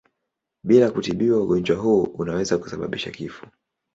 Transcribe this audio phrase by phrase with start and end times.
[0.63, 3.47] Bila kutibiwa ugonjwa huu unaweza kusababisha kifo.